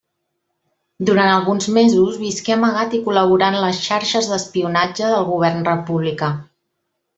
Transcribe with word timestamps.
Durant 1.09 1.29
alguns 1.33 1.67
mesos 1.75 2.15
visqué 2.21 2.55
amagat 2.55 2.97
i 2.99 3.03
col·laborà 3.09 3.51
en 3.55 3.59
les 3.67 3.83
xarxes 3.89 4.33
d'espionatge 4.33 5.13
del 5.15 5.29
govern 5.31 5.65
republicà. 5.71 6.35